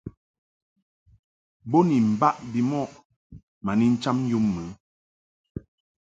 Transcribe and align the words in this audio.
Bo 1.69 1.79
ni 1.87 1.97
mbaʼ 2.13 2.35
bimɔʼ 2.51 2.87
ma 3.63 3.71
ni 3.79 3.85
ncham 3.93 4.17
yum 4.29 4.45
mɨ. 4.53 4.63